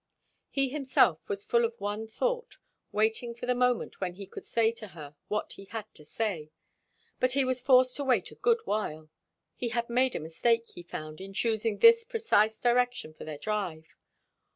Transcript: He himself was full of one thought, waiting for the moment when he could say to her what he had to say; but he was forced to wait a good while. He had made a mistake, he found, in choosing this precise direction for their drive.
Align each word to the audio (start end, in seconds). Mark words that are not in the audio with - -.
He 0.49 0.69
himself 0.69 1.29
was 1.29 1.45
full 1.45 1.63
of 1.63 1.79
one 1.79 2.07
thought, 2.07 2.57
waiting 2.91 3.35
for 3.35 3.45
the 3.45 3.53
moment 3.53 4.01
when 4.01 4.15
he 4.15 4.25
could 4.25 4.47
say 4.47 4.71
to 4.71 4.87
her 4.97 5.15
what 5.27 5.51
he 5.53 5.65
had 5.65 5.93
to 5.93 6.03
say; 6.03 6.49
but 7.19 7.33
he 7.33 7.45
was 7.45 7.61
forced 7.61 7.95
to 7.97 8.03
wait 8.03 8.31
a 8.31 8.35
good 8.35 8.61
while. 8.65 9.11
He 9.55 9.69
had 9.69 9.91
made 9.91 10.15
a 10.15 10.19
mistake, 10.19 10.69
he 10.69 10.81
found, 10.81 11.21
in 11.21 11.33
choosing 11.35 11.77
this 11.77 12.03
precise 12.03 12.59
direction 12.59 13.13
for 13.13 13.25
their 13.25 13.37
drive. 13.37 13.95